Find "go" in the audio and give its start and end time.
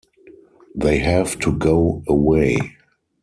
1.55-2.01